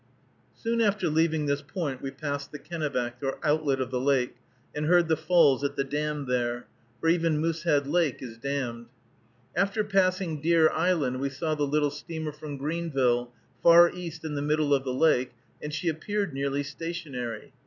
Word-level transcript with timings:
Soon 0.55 0.81
after 0.81 1.09
leaving 1.09 1.45
this 1.45 1.61
point 1.61 2.01
we 2.01 2.09
passed 2.09 2.51
the 2.51 2.57
Kennebec, 2.57 3.17
or 3.21 3.37
outlet 3.43 3.79
of 3.79 3.91
the 3.91 3.99
lake, 3.99 4.35
and 4.73 4.87
heard 4.87 5.07
the 5.07 5.15
falls 5.15 5.63
at 5.63 5.75
the 5.75 5.83
dam 5.83 6.25
there, 6.25 6.65
for 6.99 7.07
even 7.07 7.37
Moosehead 7.37 7.85
Lake 7.85 8.17
is 8.19 8.39
dammed. 8.39 8.87
After 9.55 9.83
passing 9.83 10.41
Deer 10.41 10.71
Island, 10.71 11.19
we 11.19 11.29
saw 11.29 11.53
the 11.53 11.67
little 11.67 11.91
steamer 11.91 12.31
from 12.31 12.57
Greenville, 12.57 13.31
far 13.61 13.91
east 13.91 14.25
in 14.25 14.33
the 14.33 14.41
middle 14.41 14.73
of 14.73 14.83
the 14.85 14.91
lake, 14.91 15.33
and 15.61 15.71
she 15.71 15.87
appeared 15.87 16.33
nearly 16.33 16.63
stationary. 16.63 17.53